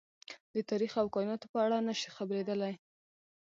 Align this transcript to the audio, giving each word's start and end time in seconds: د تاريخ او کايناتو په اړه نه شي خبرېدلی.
د 0.55 0.57
تاريخ 0.69 0.91
او 1.01 1.07
کايناتو 1.15 1.45
په 1.53 1.59
اړه 1.65 1.77
نه 1.87 1.93
شي 1.99 2.09
خبرېدلی. 2.17 2.73